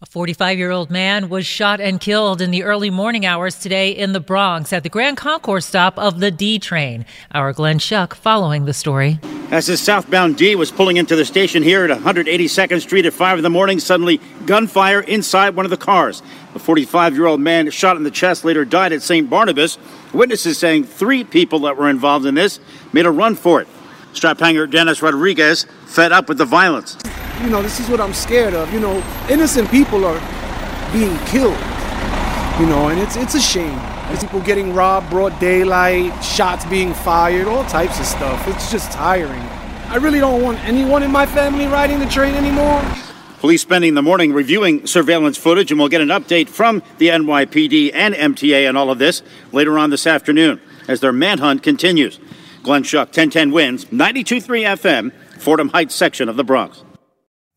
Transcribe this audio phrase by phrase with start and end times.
[0.00, 3.90] A 45 year old man was shot and killed in the early morning hours today
[3.90, 7.04] in the Bronx at the Grand Concourse stop of the D train.
[7.32, 9.18] Our Glenn Schuck following the story.
[9.50, 13.38] As the southbound D was pulling into the station here at 182nd Street at 5
[13.38, 16.22] in the morning, suddenly gunfire inside one of the cars.
[16.54, 19.28] A 45 year old man shot in the chest later died at St.
[19.28, 19.78] Barnabas.
[20.12, 22.60] Witnesses saying three people that were involved in this
[22.92, 23.66] made a run for it.
[24.12, 26.96] Strap hanger Dennis Rodriguez fed up with the violence
[27.42, 28.72] you know, this is what I'm scared of.
[28.72, 30.20] You know, innocent people are
[30.92, 31.58] being killed.
[32.58, 33.78] You know, and it's it's a shame.
[34.08, 38.48] There's people getting robbed, broad daylight, shots being fired, all types of stuff.
[38.48, 39.42] It's just tiring.
[39.90, 42.82] I really don't want anyone in my family riding the train anymore.
[43.40, 47.92] Police spending the morning reviewing surveillance footage, and we'll get an update from the NYPD
[47.94, 52.18] and MTA on all of this later on this afternoon as their manhunt continues.
[52.64, 56.82] Glenn Schuck, 1010 WINS, 92.3 FM, Fordham Heights section of the Bronx.